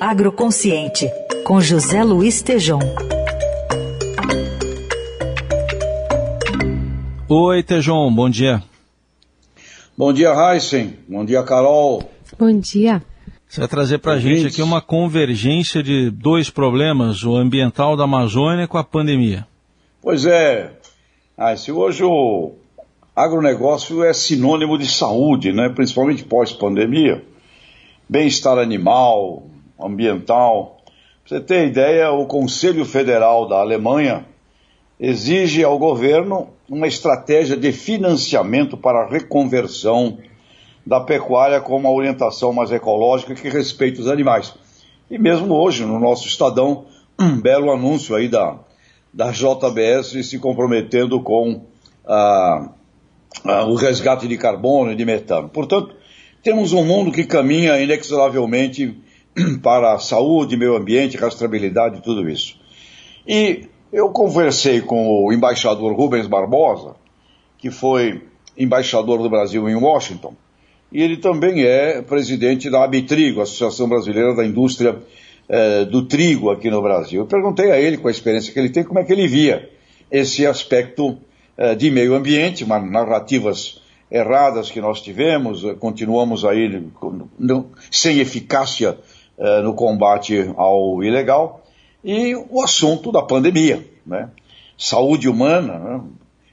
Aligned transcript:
Agroconsciente, 0.00 1.08
com 1.44 1.60
José 1.60 2.02
Luiz 2.02 2.42
Tejom. 2.42 2.80
Oi, 7.28 7.62
Tejom, 7.62 8.12
bom 8.12 8.28
dia. 8.28 8.62
Bom 9.96 10.12
dia, 10.12 10.32
Heisen. 10.32 10.98
Bom 11.08 11.24
dia, 11.24 11.42
Carol. 11.42 12.02
Bom 12.38 12.58
dia. 12.58 13.02
Você 13.48 13.60
vai 13.60 13.68
trazer 13.68 13.98
para 13.98 14.14
a 14.14 14.18
gente 14.18 14.46
aqui 14.46 14.62
uma 14.62 14.80
convergência 14.80 15.82
de 15.82 16.10
dois 16.10 16.50
problemas, 16.50 17.22
o 17.22 17.36
ambiental 17.36 17.96
da 17.96 18.04
Amazônia 18.04 18.66
com 18.66 18.76
a 18.76 18.84
pandemia. 18.84 19.46
Pois 20.02 20.26
é, 20.26 20.72
Heisen, 21.38 21.72
hoje 21.72 22.02
o 22.02 22.52
agronegócio 23.14 24.02
é 24.02 24.12
sinônimo 24.12 24.76
de 24.76 24.86
saúde, 24.86 25.52
né? 25.52 25.68
principalmente 25.68 26.24
pós-pandemia. 26.24 27.24
Bem-estar 28.08 28.58
animal, 28.58 29.44
ambiental. 29.78 30.78
Pra 31.26 31.38
você 31.38 31.40
ter 31.40 31.66
ideia, 31.66 32.10
o 32.12 32.26
Conselho 32.26 32.84
Federal 32.84 33.48
da 33.48 33.60
Alemanha 33.60 34.26
exige 34.98 35.64
ao 35.64 35.78
governo 35.78 36.48
uma 36.68 36.86
estratégia 36.86 37.56
de 37.56 37.72
financiamento 37.72 38.76
para 38.76 39.02
a 39.02 39.08
reconversão 39.08 40.18
da 40.86 41.00
pecuária 41.00 41.60
com 41.60 41.76
uma 41.76 41.90
orientação 41.90 42.52
mais 42.52 42.70
ecológica 42.70 43.34
que 43.34 43.48
respeite 43.48 44.00
os 44.00 44.08
animais. 44.08 44.54
E 45.10 45.18
mesmo 45.18 45.54
hoje, 45.54 45.84
no 45.84 45.98
nosso 45.98 46.26
Estadão, 46.26 46.86
um 47.20 47.40
belo 47.40 47.72
anúncio 47.72 48.14
aí 48.14 48.28
da, 48.28 48.58
da 49.12 49.30
JBS 49.30 50.26
se 50.26 50.38
comprometendo 50.38 51.20
com 51.22 51.62
ah, 52.06 52.70
ah, 53.44 53.64
o 53.64 53.74
resgate 53.74 54.28
de 54.28 54.36
carbono 54.36 54.92
e 54.92 54.96
de 54.96 55.04
metano. 55.04 55.48
Portanto, 55.48 55.94
temos 56.42 56.72
um 56.72 56.84
mundo 56.84 57.10
que 57.10 57.24
caminha 57.24 57.80
inexoravelmente 57.80 58.98
para 59.62 59.94
a 59.94 59.98
saúde, 59.98 60.56
meio 60.56 60.76
ambiente, 60.76 61.16
rastreabilidade 61.16 62.02
tudo 62.02 62.28
isso. 62.28 62.56
E 63.26 63.68
eu 63.92 64.10
conversei 64.10 64.80
com 64.80 65.24
o 65.24 65.32
embaixador 65.32 65.94
Rubens 65.94 66.26
Barbosa, 66.26 66.96
que 67.58 67.70
foi 67.70 68.22
embaixador 68.56 69.22
do 69.22 69.30
Brasil 69.30 69.68
em 69.68 69.74
Washington, 69.74 70.34
e 70.92 71.02
ele 71.02 71.16
também 71.16 71.64
é 71.64 72.02
presidente 72.02 72.70
da 72.70 72.84
Abitrigo, 72.84 73.40
Associação 73.40 73.88
Brasileira 73.88 74.34
da 74.34 74.44
Indústria 74.44 74.96
eh, 75.48 75.84
do 75.84 76.06
Trigo 76.06 76.50
aqui 76.50 76.70
no 76.70 76.80
Brasil. 76.80 77.22
Eu 77.22 77.26
perguntei 77.26 77.72
a 77.72 77.80
ele, 77.80 77.98
com 77.98 78.06
a 78.06 78.10
experiência 78.10 78.52
que 78.52 78.58
ele 78.58 78.70
tem, 78.70 78.84
como 78.84 79.00
é 79.00 79.04
que 79.04 79.12
ele 79.12 79.26
via 79.26 79.68
esse 80.10 80.46
aspecto 80.46 81.18
eh, 81.56 81.74
de 81.74 81.90
meio 81.90 82.14
ambiente, 82.14 82.64
narrativas 82.64 83.82
erradas 84.10 84.70
que 84.70 84.80
nós 84.80 85.00
tivemos, 85.00 85.64
eh, 85.64 85.74
continuamos 85.74 86.44
aí 86.44 86.88
sem 87.90 88.20
eficácia 88.20 88.96
eh, 89.38 89.62
no 89.62 89.74
combate 89.74 90.52
ao 90.56 91.02
ilegal, 91.02 91.62
e 92.04 92.34
o 92.36 92.62
assunto 92.62 93.10
da 93.10 93.22
pandemia, 93.22 93.84
né? 94.06 94.30
saúde 94.76 95.28
humana, 95.28 95.78
né? 95.78 96.00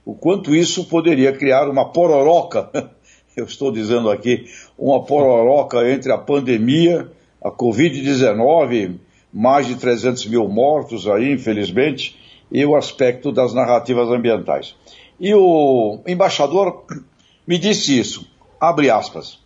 o 0.06 0.16
quanto 0.16 0.56
isso 0.56 0.86
poderia 0.86 1.34
criar 1.34 1.70
uma 1.70 1.92
pororoca, 1.92 2.70
eu 3.36 3.46
estou 3.46 3.72
dizendo 3.72 4.10
aqui, 4.10 4.46
uma 4.78 5.04
pororoca 5.04 5.90
entre 5.90 6.12
a 6.12 6.18
pandemia, 6.18 7.10
a 7.44 7.52
Covid-19, 7.52 8.96
mais 9.34 9.68
de 9.68 9.76
300 9.76 10.26
mil 10.28 10.48
mortos 10.48 11.08
aí, 11.08 11.32
infelizmente, 11.32 12.18
e 12.52 12.66
o 12.66 12.76
aspecto 12.76 13.32
das 13.32 13.54
narrativas 13.54 14.10
ambientais. 14.10 14.76
E 15.20 15.34
o 15.34 16.00
embaixador 16.06 16.84
me 17.48 17.58
disse 17.58 17.98
isso, 17.98 18.28
abre 18.60 18.90
aspas. 18.90 19.41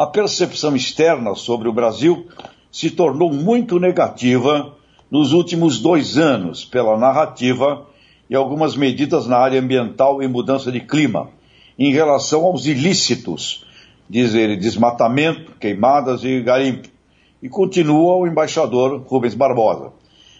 A 0.00 0.06
percepção 0.06 0.74
externa 0.74 1.34
sobre 1.34 1.68
o 1.68 1.74
Brasil 1.74 2.26
se 2.72 2.90
tornou 2.90 3.30
muito 3.30 3.78
negativa 3.78 4.74
nos 5.10 5.34
últimos 5.34 5.78
dois 5.78 6.16
anos 6.16 6.64
pela 6.64 6.96
narrativa 6.96 7.86
e 8.30 8.34
algumas 8.34 8.74
medidas 8.74 9.26
na 9.26 9.36
área 9.36 9.60
ambiental 9.60 10.22
e 10.22 10.26
mudança 10.26 10.72
de 10.72 10.80
clima, 10.80 11.28
em 11.78 11.92
relação 11.92 12.46
aos 12.46 12.64
ilícitos, 12.64 13.66
diz 14.08 14.32
ele, 14.32 14.56
desmatamento, 14.56 15.52
queimadas 15.60 16.24
e 16.24 16.40
garimpo. 16.40 16.88
E 17.42 17.50
continua 17.50 18.14
o 18.16 18.26
embaixador 18.26 19.02
Rubens 19.06 19.34
Barbosa. 19.34 19.92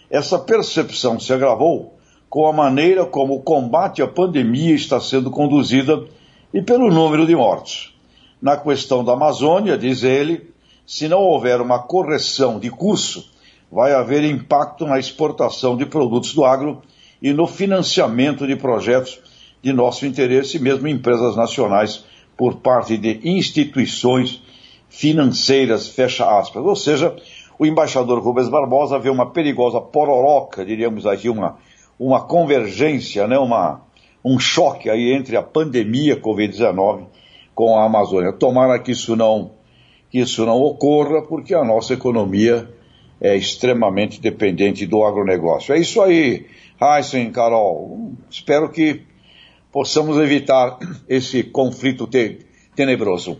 Essa 0.09 0.39
percepção 0.39 1.19
se 1.19 1.31
agravou 1.31 1.99
com 2.27 2.47
a 2.47 2.51
maneira 2.51 3.05
como 3.05 3.35
o 3.35 3.43
combate 3.43 4.01
à 4.01 4.07
pandemia 4.07 4.73
está 4.73 4.99
sendo 4.99 5.29
conduzida 5.29 6.03
e 6.51 6.63
pelo 6.63 6.89
número 6.89 7.27
de 7.27 7.35
mortos. 7.35 7.90
Na 8.41 8.57
questão 8.57 9.03
da 9.03 9.13
Amazônia, 9.13 9.77
diz 9.77 10.03
ele, 10.03 10.49
se 10.85 11.07
não 11.07 11.19
houver 11.19 11.61
uma 11.61 11.77
correção 11.77 12.59
de 12.59 12.71
curso, 12.71 13.29
vai 13.71 13.93
haver 13.93 14.23
impacto 14.23 14.85
na 14.87 14.97
exportação 14.97 15.77
de 15.77 15.85
produtos 15.85 16.33
do 16.33 16.43
agro 16.43 16.81
e 17.21 17.31
no 17.33 17.45
financiamento 17.45 18.47
de 18.47 18.55
projetos 18.55 19.19
de 19.61 19.71
nosso 19.71 20.07
interesse, 20.07 20.57
mesmo 20.57 20.87
empresas 20.87 21.35
nacionais, 21.35 22.03
por 22.35 22.55
parte 22.55 22.97
de 22.97 23.21
instituições 23.23 24.41
financeiras, 24.89 25.87
fecha 25.87 26.25
aspas. 26.39 26.65
Ou 26.65 26.75
seja, 26.75 27.15
o 27.59 27.65
embaixador 27.65 28.19
Rubens 28.19 28.49
Barbosa 28.49 28.97
vê 28.97 29.11
uma 29.11 29.29
perigosa 29.29 29.79
pororoca, 29.79 30.65
diríamos 30.65 31.05
aqui, 31.05 31.29
uma, 31.29 31.59
uma 31.99 32.21
convergência, 32.21 33.27
né, 33.27 33.37
uma, 33.37 33.81
um 34.25 34.39
choque 34.39 34.89
aí 34.89 35.13
entre 35.13 35.37
a 35.37 35.43
pandemia 35.43 36.19
Covid-19 36.19 37.05
com 37.61 37.77
a 37.77 37.85
Amazônia. 37.85 38.33
Tomara 38.33 38.79
que 38.79 38.91
isso 38.91 39.15
não, 39.15 39.51
que 40.09 40.17
isso 40.17 40.43
não 40.47 40.59
ocorra, 40.59 41.21
porque 41.21 41.53
a 41.53 41.63
nossa 41.63 41.93
economia 41.93 42.67
é 43.21 43.35
extremamente 43.35 44.19
dependente 44.19 44.87
do 44.87 45.03
agronegócio. 45.05 45.71
É 45.71 45.77
isso 45.77 46.01
aí, 46.01 46.47
Heisen, 46.81 47.31
Carol. 47.31 48.13
Espero 48.31 48.67
que 48.71 49.03
possamos 49.71 50.17
evitar 50.17 50.79
esse 51.07 51.43
conflito 51.43 52.07
te 52.07 52.39
tenebroso. 52.75 53.37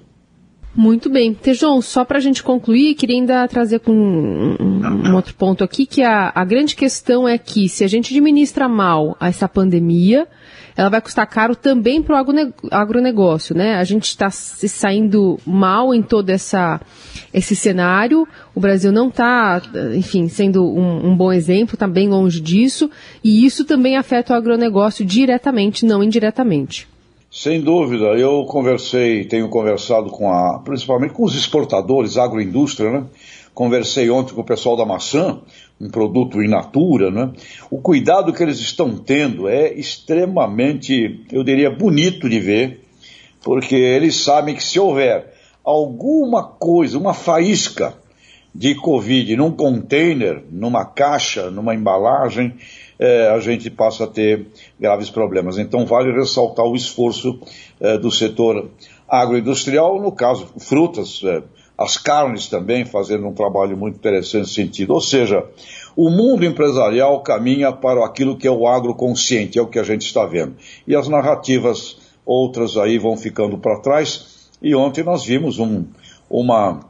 Muito 0.74 1.10
bem. 1.10 1.34
Tejon, 1.34 1.82
só 1.82 2.06
para 2.06 2.18
a 2.18 2.22
gente 2.22 2.42
concluir, 2.42 2.96
queria 2.96 3.18
ainda 3.18 3.46
trazer 3.48 3.80
com 3.80 3.92
um, 3.92 5.10
um, 5.10 5.16
outro 5.16 5.34
ponto 5.36 5.66
aqui, 5.66 5.86
que 5.86 6.02
a, 6.02 6.32
a 6.34 6.46
grande 6.46 6.78
questão 6.78 7.28
é 7.28 7.38
que 7.38 7.68
se 7.68 7.84
a 7.84 7.88
gente 7.88 8.14
administra 8.14 8.70
mal 8.70 9.18
essa 9.20 9.50
pandemia, 9.50 10.26
ela 10.76 10.90
vai 10.90 11.02
custar 11.02 11.28
caro 11.28 11.58
também 11.58 12.02
para 12.02 12.24
o 12.24 12.54
agronegócio, 12.72 13.54
né? 13.54 13.76
A 13.76 13.84
gente 13.84 14.06
está 14.06 14.30
se 14.30 14.70
saindo 14.70 15.38
mal 15.46 15.94
em 15.94 16.02
todo 16.02 16.30
essa, 16.30 16.80
esse 17.34 17.54
cenário. 17.54 18.26
O 18.56 18.60
Brasil 18.62 18.94
não 18.94 19.10
está, 19.10 19.62
enfim, 19.94 20.30
sendo 20.30 20.64
um, 20.64 21.08
um 21.08 21.18
bom 21.18 21.34
exemplo, 21.34 21.76
está 21.76 21.88
bem 21.88 22.08
longe 22.08 22.40
disso. 22.40 22.90
E 23.22 23.46
isso 23.46 23.66
também 23.66 23.98
afeta 23.98 24.34
o 24.34 24.38
agronegócio 24.38 25.04
diretamente, 25.04 25.86
não 25.86 26.02
indiretamente. 26.02 26.91
Sem 27.34 27.62
dúvida, 27.62 28.08
eu 28.08 28.44
conversei, 28.44 29.24
tenho 29.24 29.48
conversado 29.48 30.10
com 30.10 30.30
a, 30.30 30.60
principalmente 30.60 31.14
com 31.14 31.24
os 31.24 31.34
exportadores, 31.34 32.18
agroindústria, 32.18 32.92
né? 32.92 33.06
Conversei 33.54 34.10
ontem 34.10 34.34
com 34.34 34.42
o 34.42 34.46
pessoal 34.46 34.76
da 34.76 34.86
maçã, 34.86 35.40
um 35.80 35.90
produto 35.90 36.44
in 36.44 36.50
natura, 36.50 37.10
né? 37.10 37.32
O 37.70 37.78
cuidado 37.78 38.34
que 38.34 38.44
eles 38.44 38.60
estão 38.60 38.98
tendo 38.98 39.48
é 39.48 39.74
extremamente, 39.74 41.26
eu 41.32 41.42
diria, 41.42 41.72
bonito 41.72 42.28
de 42.28 42.38
ver, 42.38 42.86
porque 43.42 43.76
eles 43.76 44.18
sabem 44.18 44.54
que 44.54 44.64
se 44.64 44.78
houver 44.78 45.34
alguma 45.64 46.44
coisa, 46.44 46.98
uma 46.98 47.14
faísca 47.14 47.96
de 48.54 48.76
Covid 48.76 49.36
num 49.36 49.52
container, 49.52 50.44
numa 50.52 50.86
caixa, 50.86 51.50
numa 51.50 51.74
embalagem, 51.74 52.56
é, 53.00 53.30
a 53.30 53.40
gente 53.40 53.70
passa 53.70 54.04
a 54.04 54.08
ter 54.08 54.48
graves 54.80 55.10
problemas. 55.10 55.58
Então, 55.58 55.86
vale 55.86 56.12
ressaltar 56.12 56.66
o 56.66 56.76
esforço 56.76 57.40
é, 57.80 57.98
do 57.98 58.12
setor 58.12 58.70
agroindustrial, 59.08 60.02
no 60.02 60.12
caso, 60.12 60.48
frutas, 60.60 61.22
é, 61.24 61.42
as 61.78 61.98
carnes 61.98 62.48
também 62.48 62.86
fazendo 62.86 63.28
um 63.28 63.34
trabalho 63.34 63.76
muito 63.76 63.96
interessante 63.96 64.42
nesse 64.42 64.54
sentido. 64.54 64.94
Ou 64.94 65.02
seja, 65.02 65.44
o 65.96 66.10
mundo 66.10 66.46
empresarial 66.46 67.22
caminha 67.22 67.72
para 67.72 68.06
aquilo 68.06 68.38
que 68.38 68.48
é 68.48 68.52
o 68.52 68.68
agroconsciente, 68.68 69.58
é 69.58 69.62
o 69.62 69.68
que 69.68 69.80
a 69.80 69.84
gente 69.84 70.06
está 70.06 70.26
vendo. 70.26 70.56
E 70.88 70.96
as 70.96 71.08
narrativas 71.08 71.98
outras 72.26 72.78
aí 72.78 73.00
vão 73.00 73.18
ficando 73.18 73.58
para 73.58 73.80
trás. 73.80 74.50
E 74.62 74.76
ontem 74.76 75.04
nós 75.04 75.26
vimos 75.26 75.58
um, 75.58 75.86
uma 76.30 76.82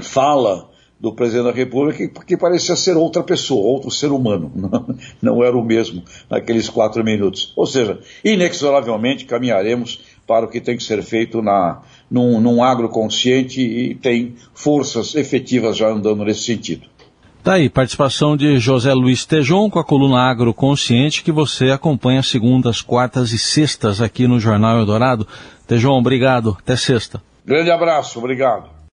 fala 0.00 0.68
do 1.04 1.14
presidente 1.14 1.44
da 1.44 1.52
República 1.52 2.08
que, 2.08 2.24
que, 2.24 2.36
parecia 2.36 2.74
ser 2.74 2.96
outra 2.96 3.22
pessoa, 3.22 3.66
outro 3.66 3.90
ser 3.90 4.10
humano. 4.10 4.50
Não, 4.56 4.96
não 5.20 5.44
era 5.44 5.56
o 5.56 5.62
mesmo 5.62 6.02
naqueles 6.30 6.68
quatro 6.68 7.04
minutos. 7.04 7.52
Ou 7.54 7.66
seja, 7.66 7.98
inexoravelmente 8.24 9.26
caminharemos 9.26 10.00
para 10.26 10.46
o 10.46 10.48
que 10.48 10.60
tem 10.60 10.76
que 10.76 10.82
ser 10.82 11.02
feito 11.02 11.42
na, 11.42 11.82
num, 12.10 12.40
num 12.40 12.62
agro 12.62 12.88
consciente 12.88 13.60
e 13.60 13.94
tem 13.94 14.34
forças 14.54 15.14
efetivas 15.14 15.76
já 15.76 15.90
andando 15.90 16.24
nesse 16.24 16.44
sentido. 16.44 16.86
Tá 17.42 17.54
aí, 17.54 17.68
participação 17.68 18.36
de 18.36 18.58
José 18.58 18.94
Luiz 18.94 19.26
Tejon 19.26 19.68
com 19.68 19.78
a 19.78 19.84
coluna 19.84 20.18
Agro 20.18 20.54
Consciente 20.54 21.22
que 21.22 21.30
você 21.30 21.70
acompanha 21.70 22.22
segundas, 22.22 22.80
quartas 22.80 23.32
e 23.32 23.38
sextas 23.38 24.00
aqui 24.00 24.26
no 24.26 24.40
Jornal 24.40 24.78
Eldorado. 24.78 25.28
Tejon, 25.66 25.98
obrigado. 25.98 26.56
Até 26.58 26.74
sexta. 26.74 27.22
Grande 27.44 27.70
abraço, 27.70 28.18
obrigado. 28.18 28.73